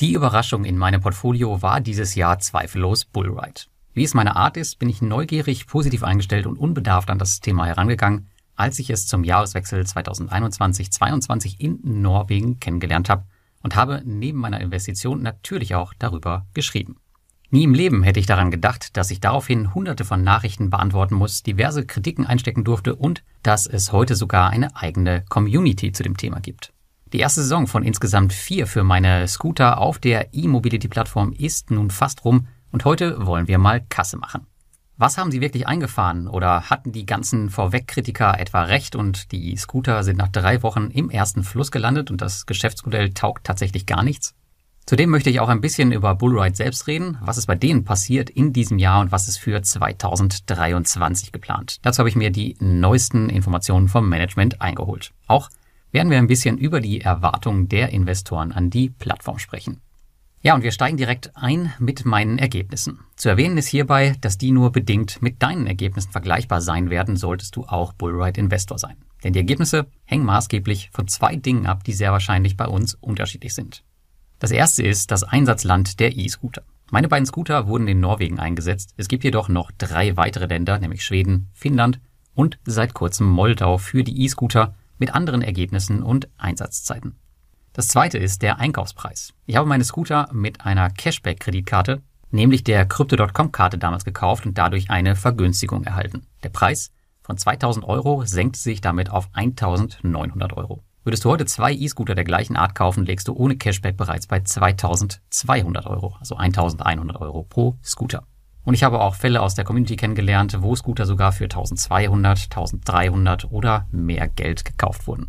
[0.00, 3.66] Die Überraschung in meinem Portfolio war dieses Jahr zweifellos Bullride.
[3.92, 7.66] Wie es meine Art ist, bin ich neugierig, positiv eingestellt und unbedarft an das Thema
[7.66, 8.26] herangegangen,
[8.56, 13.24] als ich es zum Jahreswechsel 2021-22 in Norwegen kennengelernt habe
[13.62, 16.96] und habe neben meiner Investition natürlich auch darüber geschrieben.
[17.50, 21.42] Nie im Leben hätte ich daran gedacht, dass ich daraufhin hunderte von Nachrichten beantworten muss,
[21.42, 26.40] diverse Kritiken einstecken durfte und dass es heute sogar eine eigene Community zu dem Thema
[26.40, 26.72] gibt.
[27.12, 32.24] Die erste Saison von insgesamt vier für meine Scooter auf der E-Mobility-Plattform ist nun fast
[32.24, 34.46] rum und heute wollen wir mal Kasse machen.
[34.96, 40.04] Was haben sie wirklich eingefahren oder hatten die ganzen Vorwegkritiker etwa recht und die Scooter
[40.04, 44.34] sind nach drei Wochen im ersten Fluss gelandet und das Geschäftsmodell taugt tatsächlich gar nichts?
[44.86, 48.28] Zudem möchte ich auch ein bisschen über Bullride selbst reden, was ist bei denen passiert
[48.28, 51.78] in diesem Jahr und was ist für 2023 geplant.
[51.82, 55.12] Dazu habe ich mir die neuesten Informationen vom Management eingeholt.
[55.26, 55.48] Auch
[55.92, 59.80] werden wir ein bisschen über die Erwartungen der Investoren an die Plattform sprechen.
[60.42, 63.00] Ja, und wir steigen direkt ein mit meinen Ergebnissen.
[63.16, 67.56] Zu erwähnen ist hierbei, dass die nur bedingt mit deinen Ergebnissen vergleichbar sein werden, solltest
[67.56, 68.96] du auch Bullride Investor sein.
[69.22, 73.52] Denn die Ergebnisse hängen maßgeblich von zwei Dingen ab, die sehr wahrscheinlich bei uns unterschiedlich
[73.52, 73.84] sind.
[74.38, 76.62] Das erste ist das Einsatzland der E-Scooter.
[76.90, 78.94] Meine beiden Scooter wurden in Norwegen eingesetzt.
[78.96, 82.00] Es gibt jedoch noch drei weitere Länder, nämlich Schweden, Finnland
[82.34, 87.16] und seit kurzem Moldau für die E-Scooter, mit anderen Ergebnissen und Einsatzzeiten.
[87.72, 89.32] Das zweite ist der Einkaufspreis.
[89.46, 95.16] Ich habe meine Scooter mit einer Cashback-Kreditkarte, nämlich der Crypto.com-Karte damals gekauft und dadurch eine
[95.16, 96.26] Vergünstigung erhalten.
[96.44, 100.82] Der Preis von 2000 Euro senkte sich damit auf 1900 Euro.
[101.02, 104.40] Würdest du heute zwei E-Scooter der gleichen Art kaufen, legst du ohne Cashback bereits bei
[104.40, 108.26] 2200 Euro, also 1100 Euro pro Scooter.
[108.64, 113.50] Und ich habe auch Fälle aus der Community kennengelernt, wo Scooter sogar für 1200, 1300
[113.50, 115.28] oder mehr Geld gekauft wurden.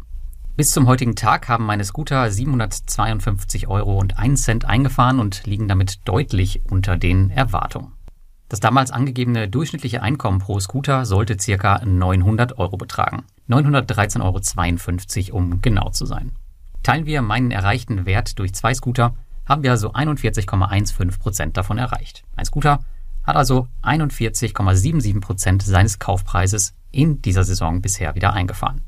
[0.58, 5.68] Bis zum heutigen Tag haben meine Scooter 752 Euro und 1 Cent eingefahren und liegen
[5.68, 7.94] damit deutlich unter den Erwartungen.
[8.50, 11.80] Das damals angegebene durchschnittliche Einkommen pro Scooter sollte ca.
[11.86, 13.23] 900 Euro betragen.
[13.50, 16.34] 913,52 Euro, um genau zu sein.
[16.84, 22.23] Teilen wir meinen erreichten Wert durch zwei Scooter, haben wir also 41,15 Prozent davon erreicht.
[22.36, 22.80] Ein Scooter
[23.23, 28.82] hat also 41,77 Prozent seines Kaufpreises in dieser Saison bisher wieder eingefahren.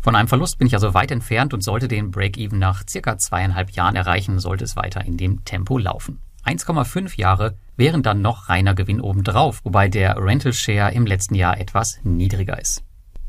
[0.00, 3.70] Von einem Verlust bin ich also weit entfernt und sollte den Break-Even nach circa zweieinhalb
[3.70, 6.18] Jahren erreichen, sollte es weiter in dem Tempo laufen.
[6.44, 11.60] 1,5 Jahre wären dann noch reiner Gewinn obendrauf, wobei der Rental Share im letzten Jahr
[11.60, 12.82] etwas niedriger ist.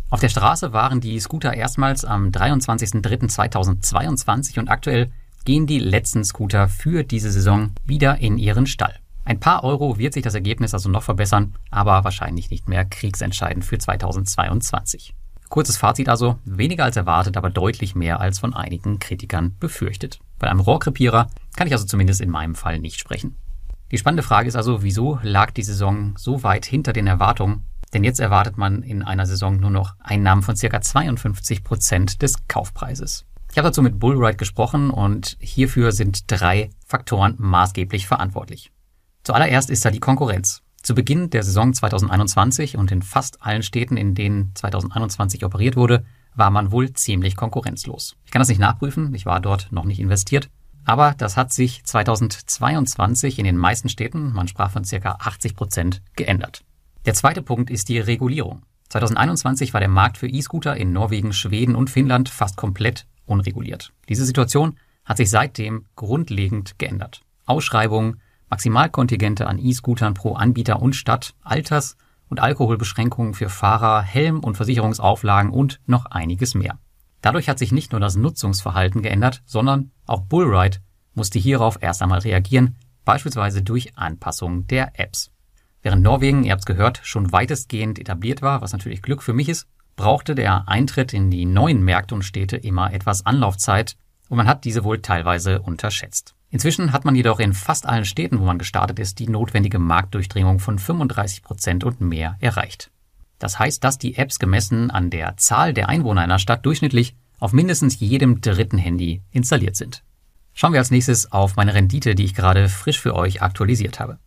[0.10, 5.12] Auf der Straße waren die Scooter erstmals am 23.03.2022 und aktuell
[5.46, 8.96] gehen die letzten Scooter für diese Saison wieder in ihren Stall.
[9.26, 13.64] Ein paar Euro wird sich das Ergebnis also noch verbessern, aber wahrscheinlich nicht mehr kriegsentscheidend
[13.64, 15.16] für 2022.
[15.50, 20.20] Kurzes Fazit also, weniger als erwartet, aber deutlich mehr als von einigen Kritikern befürchtet.
[20.40, 23.36] Bei einem Rohrkrepierer kann ich also zumindest in meinem Fall nicht sprechen.
[23.92, 27.68] Die spannende Frage ist also, wieso lag die Saison so weit hinter den Erwartungen?
[27.94, 30.82] Denn jetzt erwartet man in einer Saison nur noch Einnahmen von ca.
[30.82, 33.26] 52 Prozent des Kaufpreises.
[33.52, 38.72] Ich habe dazu mit Bullride gesprochen und hierfür sind drei Faktoren maßgeblich verantwortlich.
[39.24, 40.62] Zuallererst ist da die Konkurrenz.
[40.82, 46.04] Zu Beginn der Saison 2021 und in fast allen Städten, in denen 2021 operiert wurde,
[46.36, 48.18] war man wohl ziemlich konkurrenzlos.
[48.26, 50.50] Ich kann das nicht nachprüfen, ich war dort noch nicht investiert,
[50.84, 56.02] aber das hat sich 2022 in den meisten Städten, man sprach von circa 80 Prozent,
[56.18, 56.66] geändert.
[57.06, 58.64] Der zweite Punkt ist die Regulierung.
[58.90, 63.94] 2021 war der Markt für E-Scooter in Norwegen, Schweden und Finnland fast komplett unreguliert.
[64.10, 67.22] Diese Situation hat sich seitdem grundlegend geändert.
[67.46, 68.22] Ausschreibungen,
[68.54, 71.98] Maximalkontingente an E-Scootern pro Anbieter und Stadt, Alters-
[72.30, 76.78] und Alkoholbeschränkungen für Fahrer, Helm- und Versicherungsauflagen und noch einiges mehr.
[77.22, 80.78] Dadurch hat sich nicht nur das Nutzungsverhalten geändert, sondern auch Bullride
[81.16, 82.76] musste hierauf erst einmal reagieren,
[83.06, 85.32] beispielsweise durch Anpassungen der Apps.
[85.82, 89.50] Während Norwegen, ihr habt es gehört, schon weitestgehend etabliert war, was natürlich Glück für mich
[89.50, 93.98] ist, brauchte der Eintritt in die neuen Märkte und Städte immer etwas Anlaufzeit
[94.30, 96.36] und man hat diese wohl teilweise unterschätzt.
[96.54, 100.60] Inzwischen hat man jedoch in fast allen Städten, wo man gestartet ist, die notwendige Marktdurchdringung
[100.60, 102.92] von 35 Prozent und mehr erreicht.
[103.40, 107.54] Das heißt, dass die Apps gemessen an der Zahl der Einwohner einer Stadt durchschnittlich auf
[107.54, 110.04] mindestens jedem dritten Handy installiert sind.
[110.54, 114.20] Schauen wir als nächstes auf meine Rendite, die ich gerade frisch für euch aktualisiert habe.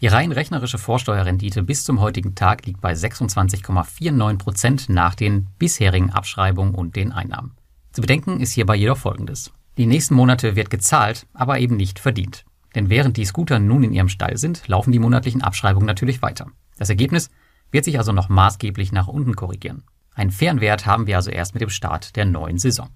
[0.00, 6.10] Die rein rechnerische Vorsteuerrendite bis zum heutigen Tag liegt bei 26,49 Prozent nach den bisherigen
[6.10, 7.52] Abschreibungen und den Einnahmen.
[7.92, 9.52] Zu bedenken ist hierbei jedoch Folgendes.
[9.78, 12.44] Die nächsten Monate wird gezahlt, aber eben nicht verdient.
[12.74, 16.48] Denn während die Scooter nun in ihrem Stall sind, laufen die monatlichen Abschreibungen natürlich weiter.
[16.78, 17.30] Das Ergebnis
[17.70, 19.84] wird sich also noch maßgeblich nach unten korrigieren.
[20.16, 22.88] Einen fairen Wert haben wir also erst mit dem Start der neuen Saison.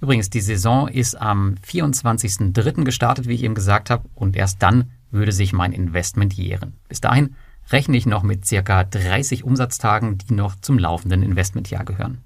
[0.00, 2.84] Übrigens, die Saison ist am 24.03.
[2.84, 6.78] gestartet, wie ich eben gesagt habe, und erst dann würde sich mein Investment jähren.
[6.88, 7.36] Bis dahin
[7.70, 12.22] rechne ich noch mit circa 30 Umsatztagen, die noch zum laufenden Investmentjahr gehören.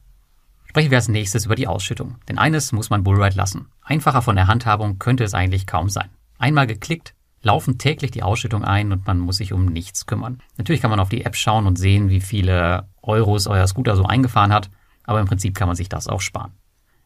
[0.69, 2.17] Sprechen wir als nächstes über die Ausschüttung.
[2.29, 3.69] Denn eines muss man Bullride lassen.
[3.83, 6.11] Einfacher von der Handhabung könnte es eigentlich kaum sein.
[6.39, 10.41] Einmal geklickt, laufen täglich die Ausschüttung ein und man muss sich um nichts kümmern.
[10.59, 14.05] Natürlich kann man auf die App schauen und sehen, wie viele Euros euer Scooter so
[14.05, 14.69] eingefahren hat,
[15.05, 16.53] aber im Prinzip kann man sich das auch sparen.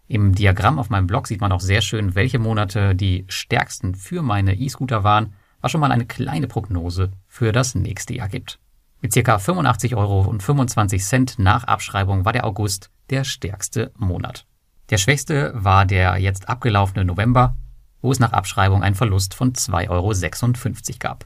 [0.08, 4.22] Im Diagramm auf meinem Blog sieht man auch sehr schön, welche Monate die stärksten für
[4.22, 8.58] meine E-Scooter waren, was schon mal eine kleine Prognose für das nächste Jahr gibt.
[9.02, 9.38] Mit ca.
[9.38, 14.46] 85 Euro und 25 Cent nach Abschreibung war der August der stärkste Monat.
[14.90, 17.56] Der schwächste war der jetzt abgelaufene November,
[18.02, 21.24] wo es nach Abschreibung einen Verlust von 2,56 Euro gab.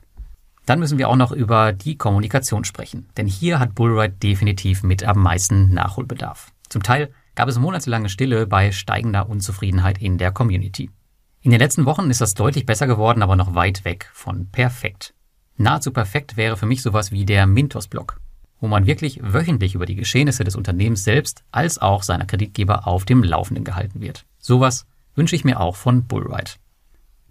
[0.66, 5.04] Dann müssen wir auch noch über die Kommunikation sprechen, denn hier hat Bullride definitiv mit
[5.04, 6.52] am meisten Nachholbedarf.
[6.68, 10.90] Zum Teil gab es monatelange Stille bei steigender Unzufriedenheit in der Community.
[11.42, 15.13] In den letzten Wochen ist das deutlich besser geworden, aber noch weit weg von perfekt.
[15.56, 18.20] Nahezu perfekt wäre für mich sowas wie der Mintos-Blog,
[18.60, 23.04] wo man wirklich wöchentlich über die Geschehnisse des Unternehmens selbst als auch seiner Kreditgeber auf
[23.04, 24.24] dem Laufenden gehalten wird.
[24.38, 26.52] Sowas wünsche ich mir auch von Bullride.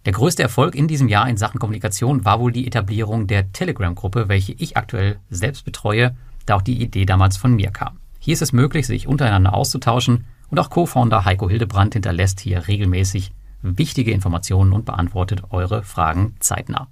[0.05, 4.29] Der größte Erfolg in diesem Jahr in Sachen Kommunikation war wohl die Etablierung der Telegram-Gruppe,
[4.29, 6.15] welche ich aktuell selbst betreue,
[6.45, 7.99] da auch die Idee damals von mir kam.
[8.19, 13.31] Hier ist es möglich, sich untereinander auszutauschen und auch Co-Founder Heiko Hildebrandt hinterlässt hier regelmäßig
[13.61, 16.87] wichtige Informationen und beantwortet eure Fragen zeitnah.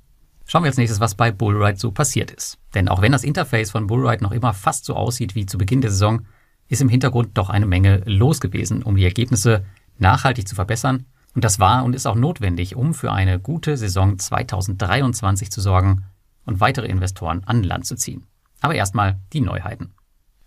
[0.52, 2.58] Schauen wir als nächstes, was bei Bullride so passiert ist.
[2.74, 5.80] Denn auch wenn das Interface von Bullride noch immer fast so aussieht wie zu Beginn
[5.80, 6.24] der Saison,
[6.68, 9.64] ist im Hintergrund doch eine Menge los gewesen, um die Ergebnisse
[9.98, 11.06] nachhaltig zu verbessern
[11.36, 16.04] und das war und ist auch notwendig, um für eine gute Saison 2023 zu sorgen
[16.46, 18.26] und weitere Investoren an Land zu ziehen.
[18.60, 19.94] Aber erstmal die Neuheiten.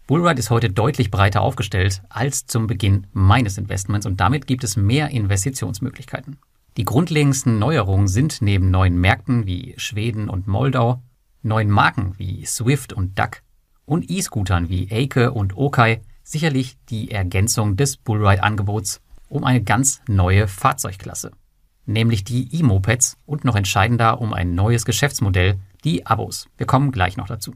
[0.07, 4.77] Bullride ist heute deutlich breiter aufgestellt als zum Beginn meines Investments und damit gibt es
[4.77, 6.37] mehr Investitionsmöglichkeiten.
[6.77, 11.03] Die grundlegendsten Neuerungen sind neben neuen Märkten wie Schweden und Moldau,
[11.43, 13.43] neuen Marken wie Swift und Duck
[13.85, 20.49] und E-Scootern wie Eike und Okai sicherlich die Ergänzung des Bullride-Angebots um eine ganz neue
[20.49, 21.31] Fahrzeugklasse,
[21.87, 26.49] nämlich die E-Mopeds und noch entscheidender um ein neues Geschäftsmodell, die Abos.
[26.57, 27.55] Wir kommen gleich noch dazu.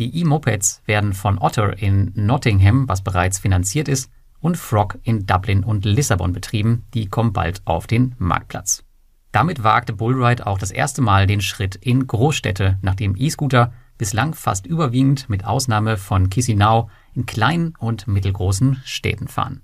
[0.00, 4.10] Die E-Mopeds werden von Otter in Nottingham, was bereits finanziert ist,
[4.42, 8.84] und Frog in Dublin und Lissabon betrieben, die kommen bald auf den Marktplatz.
[9.30, 14.66] Damit wagte Bullride auch das erste Mal den Schritt in Großstädte, nachdem E-Scooter bislang fast
[14.66, 19.62] überwiegend mit Ausnahme von Chisinau in kleinen und mittelgroßen Städten fahren.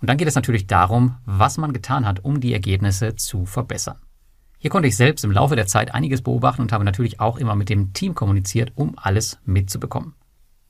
[0.00, 3.98] Und dann geht es natürlich darum, was man getan hat, um die Ergebnisse zu verbessern.
[4.58, 7.54] Hier konnte ich selbst im Laufe der Zeit einiges beobachten und habe natürlich auch immer
[7.54, 10.14] mit dem Team kommuniziert, um alles mitzubekommen.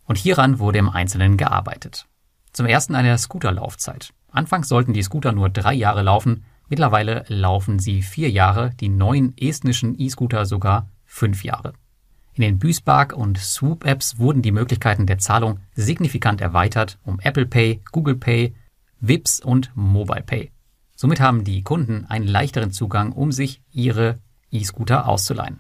[0.05, 2.07] Und hieran wurde im Einzelnen gearbeitet.
[2.55, 4.15] Zum ersten eine Scooterlaufzeit.
[4.31, 9.37] Anfangs sollten die Scooter nur drei Jahre laufen, mittlerweile laufen sie vier Jahre, die neuen
[9.37, 11.73] estnischen E-Scooter sogar fünf Jahre.
[12.33, 17.47] In den Büsbark und Swoop Apps wurden die Möglichkeiten der Zahlung signifikant erweitert, um Apple
[17.47, 18.55] Pay, Google Pay,
[19.01, 20.53] Vips und MobilePay.
[20.95, 24.21] Somit haben die Kunden einen leichteren Zugang, um sich ihre
[24.53, 25.59] E-Scooter auszuleihen.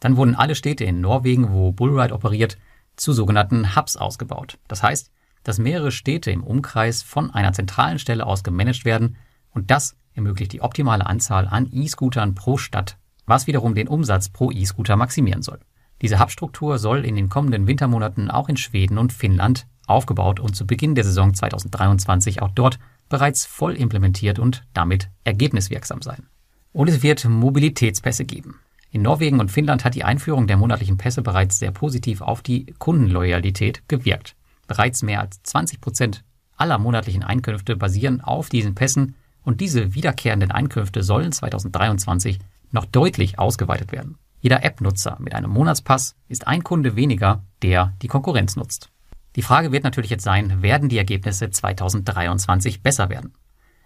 [0.00, 2.56] Dann wurden alle Städte in Norwegen, wo Bullride operiert,
[2.96, 4.58] zu sogenannten Hubs ausgebaut.
[4.66, 5.10] Das heißt,
[5.44, 9.16] dass mehrere Städte im Umkreis von einer zentralen Stelle aus gemanagt werden
[9.50, 12.96] und das ermöglicht die optimale Anzahl an E-Scootern pro Stadt,
[13.26, 15.60] was wiederum den Umsatz pro E-Scooter maximieren soll.
[16.00, 20.66] Diese Hubstruktur soll in den kommenden Wintermonaten auch in Schweden und Finnland aufgebaut und zu
[20.66, 26.26] Beginn der Saison 2023 auch dort bereits voll implementiert und damit ergebniswirksam sein.
[26.72, 28.60] Und es wird Mobilitätspässe geben.
[28.90, 32.66] In Norwegen und Finnland hat die Einführung der monatlichen Pässe bereits sehr positiv auf die
[32.78, 34.34] Kundenloyalität gewirkt.
[34.66, 36.24] Bereits mehr als 20 Prozent
[36.56, 42.38] aller monatlichen Einkünfte basieren auf diesen Pässen und diese wiederkehrenden Einkünfte sollen 2023
[42.70, 44.16] noch deutlich ausgeweitet werden.
[44.40, 48.90] Jeder App-Nutzer mit einem Monatspass ist ein Kunde weniger, der die Konkurrenz nutzt.
[49.36, 53.32] Die Frage wird natürlich jetzt sein, werden die Ergebnisse 2023 besser werden?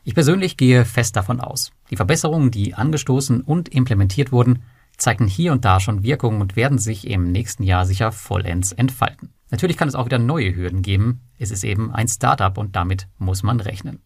[0.03, 1.73] Ich persönlich gehe fest davon aus.
[1.91, 4.63] Die Verbesserungen, die angestoßen und implementiert wurden,
[4.97, 9.33] zeigen hier und da schon Wirkungen und werden sich im nächsten Jahr sicher vollends entfalten.
[9.51, 11.21] Natürlich kann es auch wieder neue Hürden geben.
[11.39, 14.01] Es ist eben ein Startup und damit muss man rechnen.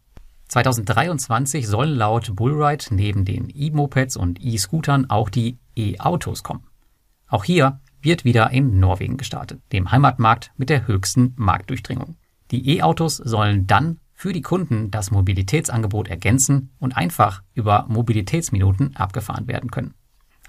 [0.49, 6.65] 2023 sollen laut Bullride neben den E-Mopeds und E-Scootern auch die E-Autos kommen.
[7.29, 12.17] Auch hier wird wieder in Norwegen gestartet, dem Heimatmarkt mit der höchsten Marktdurchdringung.
[12.51, 19.47] Die E-Autos sollen dann für die Kunden das Mobilitätsangebot ergänzen und einfach über Mobilitätsminuten abgefahren
[19.47, 19.95] werden können.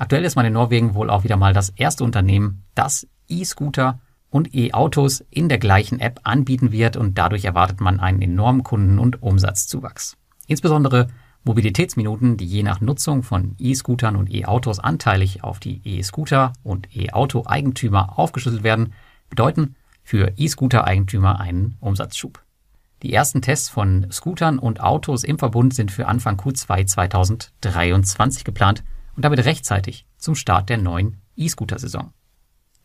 [0.01, 3.99] Aktuell ist man in Norwegen wohl auch wieder mal das erste Unternehmen, das E-Scooter
[4.31, 8.97] und E-Autos in der gleichen App anbieten wird und dadurch erwartet man einen enormen Kunden-
[8.97, 10.17] und Umsatzzuwachs.
[10.47, 11.09] Insbesondere
[11.43, 18.17] Mobilitätsminuten, die je nach Nutzung von E-Scootern und E-Autos anteilig auf die E-Scooter und E-Auto-Eigentümer
[18.17, 18.93] aufgeschlüsselt werden,
[19.29, 22.41] bedeuten für E-Scooter-Eigentümer einen Umsatzschub.
[23.03, 28.83] Die ersten Tests von Scootern und Autos im Verbund sind für Anfang Q2 2023 geplant
[29.15, 32.13] und damit rechtzeitig zum Start der neuen E-Scooter-Saison.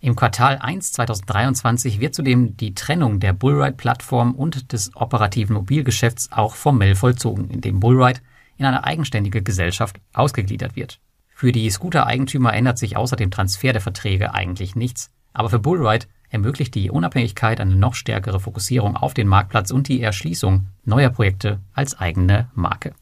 [0.00, 6.54] Im Quartal 1 2023 wird zudem die Trennung der Bullride-Plattform und des operativen Mobilgeschäfts auch
[6.54, 8.20] formell vollzogen, indem Bullride
[8.56, 11.00] in eine eigenständige Gesellschaft ausgegliedert wird.
[11.28, 16.06] Für die Scooter-Eigentümer ändert sich außer dem Transfer der Verträge eigentlich nichts, aber für Bullride
[16.28, 21.60] ermöglicht die Unabhängigkeit eine noch stärkere Fokussierung auf den Marktplatz und die Erschließung neuer Projekte
[21.72, 22.94] als eigene Marke.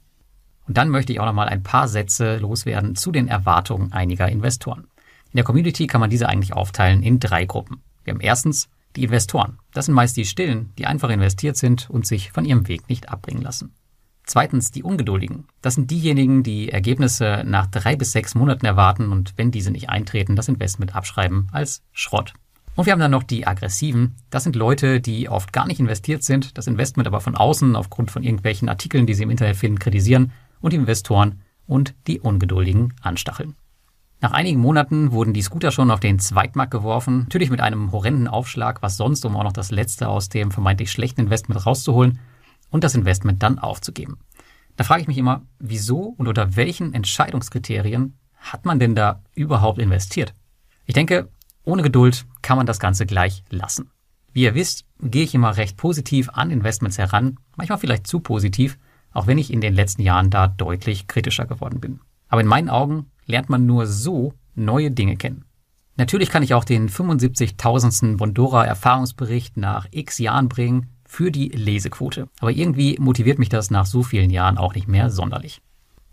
[0.66, 4.28] Und dann möchte ich auch noch mal ein paar Sätze loswerden zu den Erwartungen einiger
[4.28, 4.86] Investoren.
[5.30, 7.82] In der Community kann man diese eigentlich aufteilen in drei Gruppen.
[8.04, 9.58] Wir haben erstens die Investoren.
[9.72, 13.08] Das sind meist die Stillen, die einfach investiert sind und sich von ihrem Weg nicht
[13.08, 13.74] abbringen lassen.
[14.26, 15.46] Zweitens die Ungeduldigen.
[15.60, 19.90] Das sind diejenigen, die Ergebnisse nach drei bis sechs Monaten erwarten und wenn diese nicht
[19.90, 22.32] eintreten, das Investment abschreiben als Schrott.
[22.76, 24.14] Und wir haben dann noch die Aggressiven.
[24.30, 28.10] Das sind Leute, die oft gar nicht investiert sind, das Investment aber von außen aufgrund
[28.10, 30.32] von irgendwelchen Artikeln, die sie im Internet finden, kritisieren
[30.64, 33.54] und die Investoren und die Ungeduldigen anstacheln.
[34.22, 38.28] Nach einigen Monaten wurden die Scooter schon auf den Zweitmarkt geworfen, natürlich mit einem horrenden
[38.28, 42.18] Aufschlag, was sonst, um auch noch das Letzte aus dem vermeintlich schlechten Investment rauszuholen
[42.70, 44.16] und das Investment dann aufzugeben.
[44.76, 49.78] Da frage ich mich immer, wieso und unter welchen Entscheidungskriterien hat man denn da überhaupt
[49.78, 50.32] investiert?
[50.86, 51.28] Ich denke,
[51.64, 53.90] ohne Geduld kann man das Ganze gleich lassen.
[54.32, 58.78] Wie ihr wisst, gehe ich immer recht positiv an Investments heran, manchmal vielleicht zu positiv,
[59.14, 62.00] auch wenn ich in den letzten Jahren da deutlich kritischer geworden bin.
[62.28, 65.44] Aber in meinen Augen lernt man nur so neue Dinge kennen.
[65.96, 68.16] Natürlich kann ich auch den 75.000.
[68.16, 72.28] Bondora Erfahrungsbericht nach x Jahren bringen für die Lesequote.
[72.40, 75.62] Aber irgendwie motiviert mich das nach so vielen Jahren auch nicht mehr sonderlich.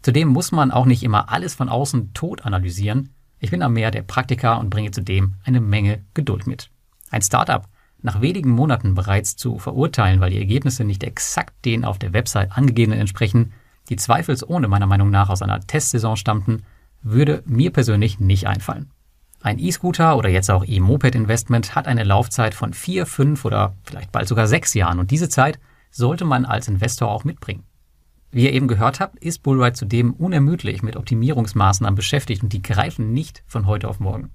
[0.04, 3.10] Zudem muss man auch nicht immer alles von außen tot analysieren.
[3.40, 6.70] Ich bin da mehr der Praktiker und bringe zudem eine Menge Geduld mit.
[7.10, 7.68] Ein Startup
[8.04, 12.52] nach wenigen Monaten bereits zu verurteilen, weil die Ergebnisse nicht exakt den auf der Website
[12.52, 13.54] angegebenen entsprechen,
[13.90, 16.64] die zweifelsohne meiner Meinung nach aus einer Testsaison stammten
[17.02, 18.92] würde mir persönlich nicht einfallen.
[19.42, 24.28] Ein E-Scooter oder jetzt auch E-Moped-Investment hat eine Laufzeit von vier, fünf oder vielleicht bald
[24.28, 27.64] sogar sechs Jahren und diese Zeit sollte man als Investor auch mitbringen.
[28.32, 33.14] Wie ihr eben gehört habt, ist Bullride zudem unermüdlich mit Optimierungsmaßnahmen beschäftigt und die greifen
[33.14, 34.30] nicht von heute auf morgen.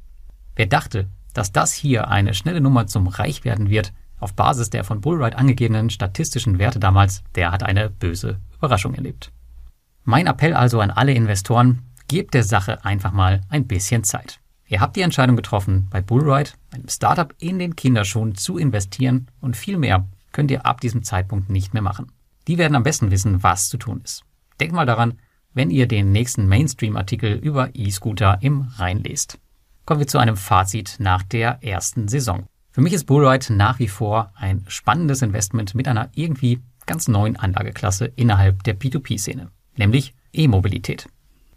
[0.54, 5.00] Wer dachte, dass das hier eine schnelle Nummer zum Reichwerden wird, auf Basis der von
[5.00, 9.33] Bullride angegebenen statistischen Werte damals, der hat eine böse Überraschung erlebt.
[10.05, 14.38] Mein Appell also an alle Investoren, Gebt der Sache einfach mal ein bisschen Zeit.
[14.69, 19.57] Ihr habt die Entscheidung getroffen, bei Bullride, einem Startup in den Kinderschuhen, zu investieren und
[19.57, 22.12] viel mehr könnt ihr ab diesem Zeitpunkt nicht mehr machen.
[22.47, 24.23] Die werden am besten wissen, was zu tun ist.
[24.61, 25.19] Denkt mal daran,
[25.52, 29.38] wenn ihr den nächsten Mainstream-Artikel über E-Scooter im Rhein lest.
[29.87, 32.47] Kommen wir zu einem Fazit nach der ersten Saison.
[32.71, 37.37] Für mich ist Bullride nach wie vor ein spannendes Investment mit einer irgendwie ganz neuen
[37.37, 41.09] Anlageklasse innerhalb der P2P-Szene, nämlich E-Mobilität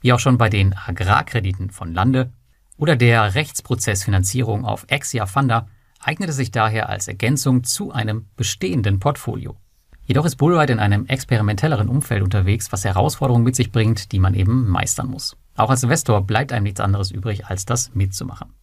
[0.02, 2.32] wie auch schon bei den Agrarkrediten von Lande
[2.78, 5.68] oder der Rechtsprozessfinanzierung auf Exia Funder,
[6.00, 9.58] eignet es sich daher als Ergänzung zu einem bestehenden Portfolio.
[10.06, 14.34] Jedoch ist Bullride in einem experimentelleren Umfeld unterwegs, was Herausforderungen mit sich bringt, die man
[14.34, 15.38] eben meistern muss.
[15.60, 18.54] Auch als Investor bleibt einem nichts anderes übrig, als das mitzumachen.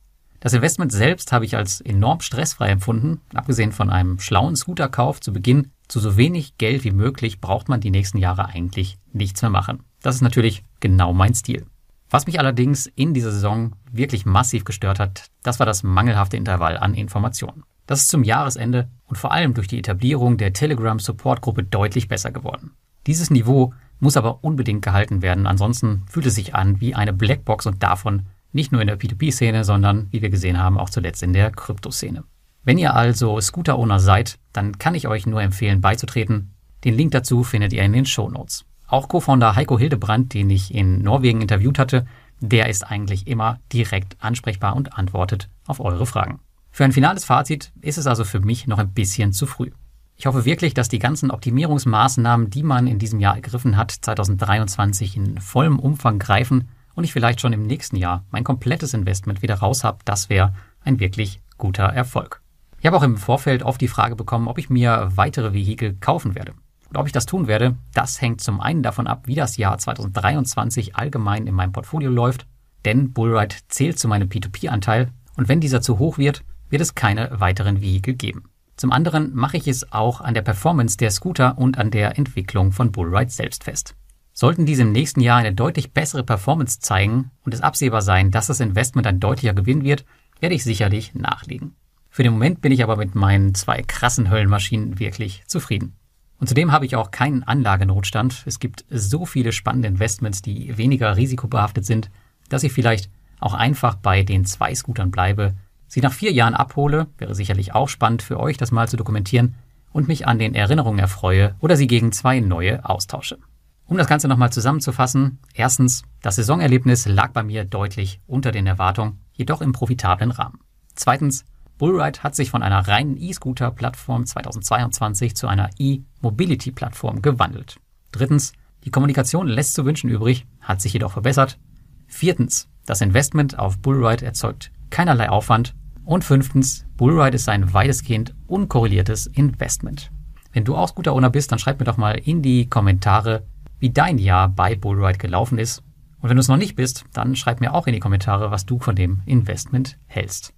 [0.41, 3.21] Das Investment selbst habe ich als enorm stressfrei empfunden.
[3.35, 7.83] Abgesehen von einem schlauen Scooterkauf zu Beginn, zu so wenig Geld wie möglich braucht man
[7.83, 9.83] die nächsten Jahre eigentlich nichts mehr machen.
[10.00, 11.67] Das ist natürlich genau mein Stil.
[12.09, 16.79] Was mich allerdings in dieser Saison wirklich massiv gestört hat, das war das mangelhafte Intervall
[16.79, 17.65] an Informationen.
[17.87, 22.09] Das ist zum Jahresende und vor allem durch die Etablierung der Telegram Support Gruppe deutlich
[22.09, 22.73] besser geworden.
[23.07, 27.67] Dieses Niveau muss aber unbedingt gehalten werden, ansonsten fühlt es sich an wie eine Blackbox
[27.67, 31.33] und davon nicht nur in der P2P-Szene, sondern wie wir gesehen haben, auch zuletzt in
[31.33, 32.25] der Kryptoszene.
[32.65, 36.53] Wenn ihr also Scooter-Owner seid, dann kann ich euch nur empfehlen, beizutreten.
[36.85, 38.65] Den Link dazu findet ihr in den Show Notes.
[38.88, 42.07] Auch Co-Founder Heiko Hildebrand, den ich in Norwegen interviewt hatte,
[42.41, 46.41] der ist eigentlich immer direkt ansprechbar und antwortet auf eure Fragen.
[46.71, 49.71] Für ein finales Fazit ist es also für mich noch ein bisschen zu früh.
[50.19, 55.17] Ich hoffe wirklich, dass die ganzen Optimierungsmaßnahmen, die man in diesem Jahr ergriffen hat, 2023
[55.17, 59.57] in vollem Umfang greifen und ich vielleicht schon im nächsten Jahr mein komplettes Investment wieder
[59.57, 59.99] raus habe.
[60.07, 60.55] Das wäre
[60.85, 62.41] ein wirklich guter Erfolg.
[62.81, 66.35] Ich habe auch im Vorfeld oft die Frage bekommen, ob ich mir weitere Vehikel kaufen
[66.35, 66.55] werde.
[66.89, 69.77] Und ob ich das tun werde, das hängt zum einen davon ab, wie das Jahr
[69.77, 72.47] 2023 allgemein in meinem Portfolio läuft,
[72.87, 77.41] denn Bullride zählt zu meinem P2P-Anteil und wenn dieser zu hoch wird, wird es keine
[77.41, 78.45] weiteren Vehikel geben.
[78.76, 82.73] Zum anderen mache ich es auch an der Performance der Scooter und an der Entwicklung
[82.73, 83.95] von Bullride selbst fest.
[84.35, 88.49] Sollten diese im nächsten Jahr eine deutlich bessere Performance zeigen und es absehbar sein, dass
[88.49, 90.04] das Investment ein deutlicher Gewinn wird,
[90.40, 91.75] werde ich sicherlich nachlegen.
[92.11, 95.97] Für den Moment bin ich aber mit meinen zwei krassen Höllenmaschinen wirklich zufrieden.
[96.38, 98.42] Und zudem habe ich auch keinen Anlagenotstand.
[98.45, 102.11] Es gibt so viele spannende Investments, die weniger risikobehaftet sind,
[102.50, 105.54] dass ich vielleicht auch einfach bei den zwei Scootern bleibe,
[105.87, 109.55] sie nach vier Jahren abhole, wäre sicherlich auch spannend für euch, das mal zu dokumentieren,
[109.93, 113.38] und mich an den Erinnerungen erfreue oder sie gegen zwei neue austausche.
[113.87, 119.21] Um das Ganze nochmal zusammenzufassen, erstens, das Saisonerlebnis lag bei mir deutlich unter den Erwartungen,
[119.33, 120.59] jedoch im profitablen Rahmen.
[120.95, 121.45] Zweitens,
[121.78, 127.76] Bullride hat sich von einer reinen E-Scooter-Plattform 2022 zu einer E-Mobility-Plattform gewandelt.
[128.12, 128.52] Drittens,
[128.85, 131.59] die Kommunikation lässt zu wünschen übrig, hat sich jedoch verbessert.
[132.07, 135.75] Viertens, das Investment auf Bullride erzeugt keinerlei Aufwand.
[136.05, 140.11] Und fünftens, Bullride ist ein weitestgehend unkorreliertes Investment.
[140.52, 143.45] Wenn du auch Scooter-Owner bist, dann schreib mir doch mal in die Kommentare,
[143.78, 145.83] wie dein Jahr bei Bullride gelaufen ist.
[146.21, 148.64] Und wenn du es noch nicht bist, dann schreib mir auch in die Kommentare, was
[148.64, 150.55] du von dem Investment hältst.